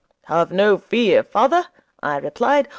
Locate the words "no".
0.51-0.79